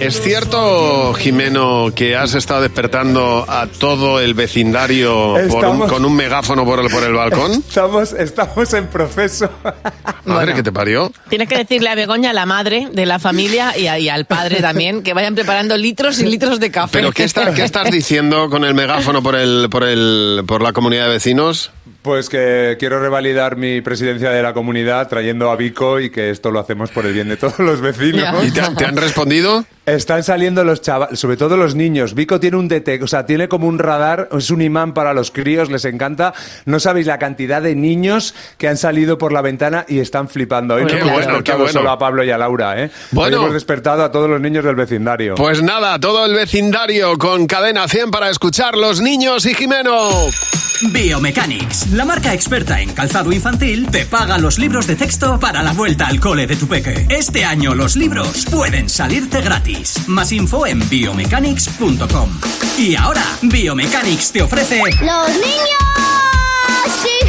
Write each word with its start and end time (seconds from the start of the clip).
¿Es 0.00 0.20
cierto, 0.22 1.12
Jimeno, 1.14 1.88
que 1.94 2.16
has 2.16 2.34
estado 2.34 2.62
despertando 2.62 3.44
a 3.46 3.66
todo 3.66 4.18
el 4.18 4.32
vecindario 4.34 5.34
por 5.34 5.40
un- 5.40 5.46
Estamos- 5.50 5.92
con 5.92 6.04
un 6.06 6.16
megáfono 6.16 6.64
por 6.64 6.80
el, 6.80 6.88
por 6.90 7.02
el 7.04 7.12
balcón? 7.12 7.52
Estamos, 7.68 8.12
estamos 8.14 8.72
en 8.74 8.86
proceso. 8.86 9.50
Madre 10.24 10.54
que 10.54 10.62
te 10.62 10.72
parió. 10.72 11.12
Tienes 11.28 11.48
que 11.48 11.56
decirle 11.58 11.90
a 11.90 11.94
Begoña, 11.94 12.32
la 12.32 12.46
madre 12.46 12.88
de 12.92 13.04
la 13.06 13.18
familia, 13.18 13.76
y, 13.76 13.88
a- 13.88 13.98
y 13.98 14.08
al 14.08 14.24
padre 14.24 14.60
también, 14.60 15.02
que 15.02 15.12
vayan 15.12 15.34
preparando 15.34 15.76
litros 15.76 16.18
y 16.20 16.24
litros 16.26 16.58
de 16.60 16.70
café. 16.70 16.92
¿Pero 16.98 17.12
qué, 17.12 17.24
está- 17.24 17.52
qué 17.52 17.62
estás 17.62 17.90
diciendo 17.90 18.48
con 18.48 18.64
el 18.64 18.74
megáfono 18.74 19.22
por, 19.22 19.34
el, 19.36 19.68
por, 19.70 19.84
el, 19.84 20.44
por 20.46 20.62
la 20.62 20.72
comunidad 20.72 21.04
de 21.04 21.10
vecinos? 21.10 21.72
Pues 22.02 22.30
que 22.30 22.76
quiero 22.78 22.98
revalidar 22.98 23.56
mi 23.56 23.82
presidencia 23.82 24.30
de 24.30 24.42
la 24.42 24.54
comunidad 24.54 25.06
trayendo 25.08 25.50
a 25.50 25.56
Vico 25.56 26.00
y 26.00 26.08
que 26.08 26.30
esto 26.30 26.50
lo 26.50 26.58
hacemos 26.58 26.90
por 26.90 27.04
el 27.04 27.12
bien 27.12 27.28
de 27.28 27.36
todos 27.36 27.58
los 27.58 27.82
vecinos. 27.82 28.42
¿Y 28.42 28.50
te, 28.52 28.62
han- 28.62 28.74
te 28.74 28.86
han 28.86 28.96
respondido? 28.96 29.66
Están 29.84 30.22
saliendo 30.22 30.62
los 30.64 30.80
chavales, 30.80 31.18
sobre 31.18 31.36
todo 31.36 31.58
los 31.58 31.74
niños. 31.74 32.14
Vico 32.14 32.40
tiene 32.40 32.56
un 32.56 32.68
detector, 32.68 33.04
o 33.04 33.08
sea, 33.08 33.26
tiene 33.26 33.48
como 33.48 33.66
un 33.66 33.78
radar, 33.78 34.28
es 34.38 34.50
un 34.50 34.62
imán 34.62 34.94
para 34.94 35.12
los 35.12 35.30
críos, 35.30 35.68
les 35.70 35.84
encanta. 35.84 36.32
No 36.64 36.80
sabéis 36.80 37.06
la 37.06 37.18
cantidad 37.18 37.60
de 37.60 37.74
niños 37.74 38.34
que 38.56 38.68
han 38.68 38.76
salido 38.78 39.18
por 39.18 39.32
la 39.32 39.42
ventana 39.42 39.84
y 39.86 39.98
están 39.98 40.28
flipando. 40.28 40.76
Hoy 40.76 40.82
no 40.82 40.88
Qué 40.88 40.94
hemos 41.00 41.04
bueno, 41.12 41.18
despertado 41.26 41.42
qué 41.58 41.62
bueno. 41.64 41.72
solo 41.80 41.90
a 41.90 41.98
Pablo 41.98 42.24
y 42.24 42.30
a 42.30 42.38
Laura, 42.38 42.82
¿eh? 42.82 42.90
Bueno. 43.10 43.36
Hoy 43.36 43.42
hemos 43.42 43.52
despertado 43.54 44.04
a 44.04 44.10
todos 44.12 44.30
los 44.30 44.40
niños 44.40 44.64
del 44.64 44.76
vecindario. 44.76 45.34
Pues 45.34 45.60
nada, 45.62 45.98
todo 45.98 46.24
el 46.24 46.34
vecindario 46.34 47.18
con 47.18 47.46
cadena 47.46 47.88
100 47.88 48.10
para 48.10 48.30
escuchar 48.30 48.76
los 48.78 49.00
niños 49.02 49.44
y 49.44 49.54
Jimeno. 49.54 50.08
Biomechanics, 50.92 51.89
la 51.92 52.04
marca 52.04 52.32
experta 52.32 52.80
en 52.80 52.92
calzado 52.92 53.32
infantil, 53.32 53.88
te 53.90 54.06
paga 54.06 54.38
los 54.38 54.58
libros 54.58 54.86
de 54.86 54.96
texto 54.96 55.38
para 55.38 55.62
la 55.62 55.72
vuelta 55.72 56.06
al 56.06 56.20
cole 56.20 56.46
de 56.46 56.56
tu 56.56 56.68
peque. 56.68 57.06
Este 57.08 57.44
año 57.44 57.74
los 57.74 57.96
libros 57.96 58.44
pueden 58.50 58.88
salirte 58.88 59.40
gratis. 59.40 60.08
Más 60.08 60.32
info 60.32 60.66
en 60.66 60.86
biomechanics.com. 60.88 62.40
Y 62.78 62.96
ahora, 62.96 63.24
Biomechanics 63.42 64.32
te 64.32 64.42
ofrece 64.42 64.78
¡Los 64.78 65.28
niños! 65.28 65.80
¡Sí, 67.02 67.26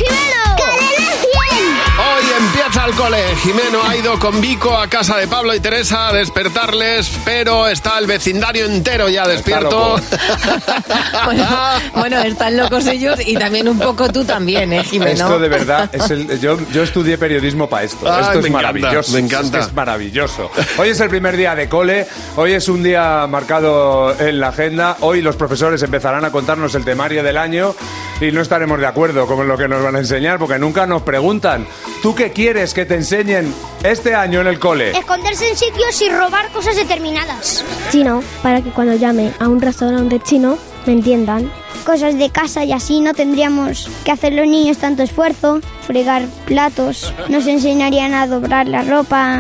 el 2.91 2.97
cole. 2.97 3.35
Jimeno 3.43 3.83
ha 3.83 3.95
ido 3.95 4.17
con 4.19 4.41
Vico 4.41 4.77
a 4.77 4.87
casa 4.87 5.17
de 5.17 5.27
Pablo 5.27 5.53
y 5.53 5.59
Teresa 5.59 6.09
a 6.09 6.13
despertarles, 6.13 7.11
pero 7.23 7.67
está 7.67 7.97
el 7.99 8.07
vecindario 8.07 8.65
entero 8.65 9.09
ya 9.09 9.27
despierto. 9.27 9.97
bueno, 11.25 11.47
bueno, 11.95 12.21
están 12.21 12.57
locos 12.57 12.87
ellos 12.87 13.19
y 13.25 13.35
también 13.35 13.67
un 13.67 13.79
poco 13.79 14.11
tú 14.11 14.23
también, 14.25 14.73
¿eh, 14.73 14.83
Jimeno? 14.83 15.11
Esto 15.11 15.39
de 15.39 15.49
verdad 15.49 15.89
es 15.91 16.09
el. 16.09 16.39
Yo, 16.39 16.57
yo 16.71 16.83
estudié 16.83 17.17
periodismo 17.17 17.69
para 17.69 17.83
esto. 17.83 18.11
Ay, 18.11 18.23
esto 18.23 18.33
me 18.33 18.39
es 18.39 18.45
encanta, 18.47 18.71
maravilloso. 18.71 19.11
me 19.13 19.19
Es 19.19 19.51
que 19.51 19.59
Es, 19.59 19.73
maravilloso. 19.73 20.51
Hoy 20.77 20.89
es 20.89 20.99
el 20.99 21.09
primer 21.09 21.37
día 21.37 21.55
de 21.55 21.69
cole. 21.69 22.07
Hoy 22.35 22.53
es 22.53 22.67
un 22.67 22.83
día 22.83 23.25
marcado 23.27 24.19
en 24.19 24.39
la 24.39 24.49
agenda. 24.49 24.97
Hoy 25.01 25.21
los 25.21 25.35
profesores 25.35 25.81
empezarán 25.83 26.25
a 26.25 26.31
contarnos 26.31 26.75
el 26.75 26.83
temario 26.83 27.23
del 27.23 27.37
año 27.37 27.75
y 28.21 28.31
no 28.31 28.41
estaremos 28.41 28.79
de 28.79 28.85
acuerdo 28.85 29.25
con 29.25 29.47
lo 29.47 29.57
que 29.57 29.67
nos 29.67 29.83
van 29.83 29.95
a 29.95 29.99
enseñar 29.99 30.37
porque 30.37 30.59
nunca 30.59 30.85
nos 30.85 31.01
preguntan. 31.01 31.65
¿Tú 32.01 32.13
qué 32.13 32.31
quieres 32.31 32.73
que 32.73 32.85
te 32.85 32.95
enseñen 32.95 33.53
este 33.83 34.13
año 34.13 34.41
en 34.41 34.47
el 34.47 34.59
cole? 34.59 34.91
Esconderse 34.91 35.49
en 35.49 35.57
sitios 35.57 36.01
y 36.01 36.09
robar 36.09 36.51
cosas 36.51 36.75
determinadas. 36.75 37.65
chino 37.91 38.23
para 38.43 38.61
que 38.61 38.69
cuando 38.69 38.95
llame 38.95 39.31
a 39.39 39.47
un 39.47 39.59
restaurante 39.59 40.19
chino 40.19 40.57
me 40.85 40.93
entiendan. 40.93 41.51
Cosas 41.85 42.17
de 42.17 42.29
casa 42.29 42.63
y 42.63 42.73
así 42.73 43.01
no 43.01 43.15
tendríamos 43.15 43.89
que 44.05 44.11
hacer 44.11 44.33
los 44.33 44.47
niños 44.47 44.77
tanto 44.77 45.01
esfuerzo, 45.01 45.61
fregar 45.87 46.23
platos, 46.45 47.11
nos 47.27 47.47
enseñarían 47.47 48.13
a 48.13 48.27
doblar 48.27 48.67
la 48.67 48.83
ropa, 48.83 49.39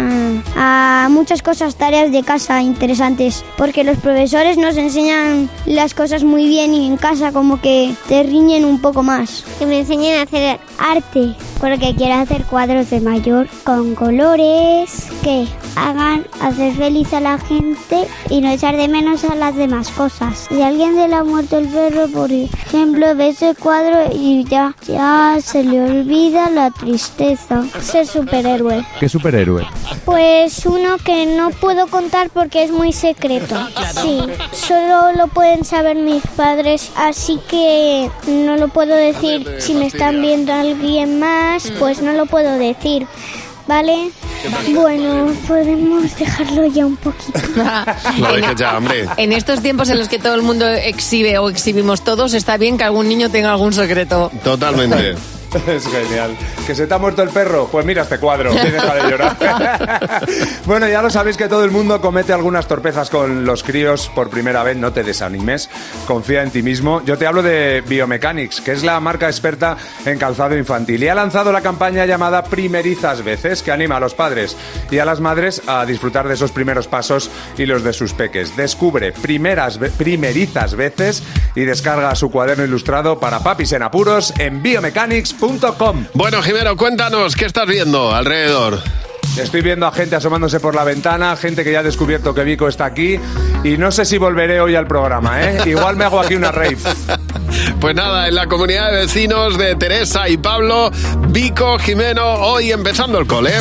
a 0.57 0.80
muchas 1.21 1.43
cosas, 1.43 1.75
tareas 1.75 2.11
de 2.11 2.23
casa 2.23 2.63
interesantes, 2.63 3.45
porque 3.55 3.83
los 3.83 3.99
profesores 3.99 4.57
nos 4.57 4.75
enseñan 4.75 5.51
las 5.67 5.93
cosas 5.93 6.23
muy 6.23 6.47
bien 6.47 6.73
y 6.73 6.87
en 6.87 6.97
casa 6.97 7.31
como 7.31 7.61
que 7.61 7.93
te 8.07 8.23
riñen 8.23 8.65
un 8.65 8.81
poco 8.81 9.03
más. 9.03 9.45
Que 9.59 9.67
me 9.67 9.81
enseñen 9.81 10.17
a 10.17 10.23
hacer 10.23 10.59
arte, 10.79 11.35
porque 11.61 11.93
quiero 11.95 12.15
hacer 12.15 12.43
cuadros 12.45 12.89
de 12.89 12.99
mayor 12.99 13.47
con 13.63 13.93
colores 13.93 15.07
que 15.23 15.47
hagan 15.75 16.25
hacer 16.41 16.73
feliz 16.73 17.13
a 17.13 17.19
la 17.19 17.37
gente 17.37 18.07
y 18.29 18.41
no 18.41 18.49
echar 18.49 18.75
de 18.75 18.87
menos 18.87 19.23
a 19.23 19.35
las 19.35 19.55
demás 19.55 19.89
cosas. 19.89 20.47
Si 20.49 20.61
a 20.61 20.67
alguien 20.67 20.95
se 20.95 21.07
le 21.07 21.13
ha 21.13 21.23
muerto 21.23 21.59
el 21.59 21.67
perro, 21.67 22.07
por 22.07 22.31
ejemplo, 22.31 23.15
ve 23.15 23.29
ese 23.29 23.53
cuadro 23.53 24.11
y 24.11 24.43
ya, 24.45 24.75
ya 24.87 25.37
se 25.41 25.63
le 25.63 25.83
olvida 25.83 26.49
la 26.49 26.71
tristeza. 26.71 27.63
Ser 27.79 28.07
superhéroe. 28.07 28.83
¿Qué 28.99 29.07
superhéroe? 29.07 29.67
Pues 30.03 30.65
uno 30.65 30.97
que 30.97 31.27
no 31.27 31.51
puedo 31.51 31.87
contar 31.87 32.31
porque 32.31 32.63
es 32.63 32.71
muy 32.71 32.91
secreto. 32.91 33.55
Sí, 34.01 34.19
solo 34.51 35.11
lo 35.15 35.27
pueden 35.27 35.63
saber 35.63 35.95
mis 35.97 36.25
padres, 36.35 36.91
así 36.95 37.39
que 37.47 38.09
no 38.27 38.57
lo 38.57 38.67
puedo 38.69 38.95
decir. 38.95 39.47
Si 39.59 39.75
me 39.75 39.85
están 39.85 40.21
viendo 40.21 40.53
alguien 40.53 41.19
más, 41.19 41.50
pues 41.79 42.01
no 42.01 42.13
lo 42.13 42.25
puedo 42.25 42.57
decir. 42.57 43.07
¿Vale? 43.67 44.09
Bueno, 44.73 45.33
podemos 45.47 46.15
dejarlo 46.17 46.65
ya 46.65 46.85
un 46.85 46.97
poquito. 46.97 47.39
Lo 48.19 48.33
dejes 48.33 48.55
ya, 48.57 48.77
hombre. 48.77 49.07
En 49.17 49.31
estos 49.31 49.61
tiempos 49.61 49.89
en 49.89 49.99
los 49.99 50.09
que 50.09 50.17
todo 50.17 50.33
el 50.33 50.41
mundo 50.41 50.67
exhibe 50.67 51.37
o 51.37 51.47
exhibimos 51.47 52.03
todos, 52.03 52.33
está 52.33 52.57
bien 52.57 52.77
que 52.77 52.83
algún 52.83 53.07
niño 53.07 53.29
tenga 53.29 53.51
algún 53.51 53.71
secreto. 53.71 54.31
Totalmente. 54.43 55.15
Es 55.67 55.87
genial. 55.87 56.37
¿Que 56.65 56.75
se 56.75 56.87
te 56.87 56.93
ha 56.93 56.97
muerto 56.97 57.23
el 57.23 57.29
perro? 57.29 57.67
Pues 57.71 57.85
mira 57.85 58.03
este 58.03 58.19
cuadro 58.19 58.53
deja 58.53 58.95
de 58.95 59.09
llorar. 59.09 60.25
bueno, 60.65 60.87
ya 60.87 61.01
lo 61.01 61.09
sabéis 61.09 61.37
que 61.37 61.47
todo 61.47 61.63
el 61.63 61.71
mundo 61.71 61.99
comete 61.99 62.33
algunas 62.33 62.67
torpezas 62.67 63.09
con 63.09 63.45
los 63.45 63.63
críos 63.63 64.09
por 64.13 64.29
primera 64.29 64.63
vez. 64.63 64.77
No 64.77 64.93
te 64.93 65.03
desanimes, 65.03 65.69
confía 66.07 66.43
en 66.43 66.51
ti 66.51 66.63
mismo. 66.63 67.01
Yo 67.03 67.17
te 67.17 67.27
hablo 67.27 67.43
de 67.43 67.83
Biomechanics, 67.85 68.61
que 68.61 68.71
es 68.71 68.83
la 68.83 68.99
marca 68.99 69.27
experta 69.27 69.77
en 70.05 70.17
calzado 70.17 70.57
infantil. 70.57 71.03
Y 71.03 71.07
ha 71.09 71.15
lanzado 71.15 71.51
la 71.51 71.61
campaña 71.61 72.05
llamada 72.05 72.43
Primerizas 72.43 73.23
Veces, 73.23 73.61
que 73.61 73.71
anima 73.71 73.97
a 73.97 73.99
los 73.99 74.13
padres 74.13 74.55
y 74.89 74.99
a 74.99 75.05
las 75.05 75.19
madres 75.19 75.61
a 75.67 75.85
disfrutar 75.85 76.27
de 76.27 76.35
esos 76.35 76.51
primeros 76.51 76.87
pasos 76.87 77.29
y 77.57 77.65
los 77.65 77.83
de 77.83 77.93
sus 77.93 78.13
peques. 78.13 78.55
Descubre 78.55 79.11
primerizas 79.11 80.75
veces 80.75 81.23
y 81.55 81.61
descarga 81.61 82.15
su 82.15 82.31
cuaderno 82.31 82.63
ilustrado 82.63 83.19
para 83.19 83.39
papis 83.39 83.73
en 83.73 83.83
apuros 83.83 84.33
en 84.37 84.61
Bueno, 86.13 86.39
Jimeno, 86.43 86.77
cuéntanos, 86.77 87.35
¿qué 87.35 87.45
estás 87.45 87.65
viendo 87.65 88.13
alrededor? 88.13 88.79
Estoy 89.37 89.61
viendo 89.61 89.87
a 89.87 89.91
gente 89.91 90.15
asomándose 90.15 90.59
por 90.59 90.75
la 90.75 90.83
ventana, 90.83 91.35
gente 91.35 91.63
que 91.63 91.71
ya 91.71 91.79
ha 91.79 91.83
descubierto 91.83 92.35
que 92.35 92.43
Vico 92.43 92.67
está 92.67 92.85
aquí 92.85 93.19
y 93.63 93.75
no 93.75 93.91
sé 93.91 94.05
si 94.05 94.19
volveré 94.19 94.61
hoy 94.61 94.75
al 94.75 94.85
programa, 94.85 95.41
¿eh? 95.41 95.61
Igual 95.65 95.95
me 95.95 96.03
hago 96.03 96.19
aquí 96.19 96.35
una 96.35 96.51
rave. 96.51 96.77
Pues 97.79 97.95
nada, 97.95 98.27
en 98.27 98.35
la 98.35 98.45
comunidad 98.45 98.91
de 98.91 98.97
vecinos 98.99 99.57
de 99.57 99.75
Teresa 99.75 100.29
y 100.29 100.37
Pablo, 100.37 100.91
Vico, 101.29 101.79
Jimeno, 101.79 102.23
hoy 102.23 102.71
empezando 102.71 103.17
el 103.17 103.25
cole. 103.25 103.51